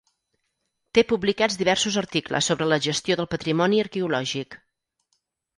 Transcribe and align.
Té 0.97 1.01
publicats 1.11 1.57
diversos 1.59 1.99
articles 2.03 2.49
sobre 2.53 2.69
la 2.71 2.81
gestió 2.89 3.19
del 3.21 3.29
patrimoni 3.35 3.83
arqueològic. 3.85 4.63